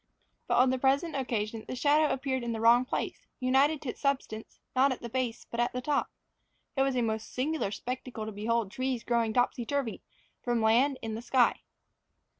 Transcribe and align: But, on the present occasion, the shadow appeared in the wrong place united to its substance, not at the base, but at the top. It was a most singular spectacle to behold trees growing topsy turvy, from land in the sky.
But, 0.47 0.57
on 0.57 0.71
the 0.71 0.79
present 0.79 1.15
occasion, 1.15 1.63
the 1.67 1.75
shadow 1.75 2.11
appeared 2.11 2.41
in 2.43 2.53
the 2.53 2.59
wrong 2.59 2.85
place 2.85 3.27
united 3.39 3.83
to 3.83 3.89
its 3.89 4.01
substance, 4.01 4.59
not 4.75 4.91
at 4.91 4.99
the 5.01 5.09
base, 5.11 5.45
but 5.45 5.59
at 5.59 5.73
the 5.73 5.79
top. 5.81 6.09
It 6.75 6.81
was 6.81 6.95
a 6.95 7.03
most 7.03 7.31
singular 7.31 7.69
spectacle 7.69 8.25
to 8.25 8.31
behold 8.31 8.71
trees 8.71 9.03
growing 9.03 9.31
topsy 9.31 9.63
turvy, 9.63 10.01
from 10.41 10.59
land 10.59 10.97
in 11.03 11.13
the 11.13 11.21
sky. 11.21 11.61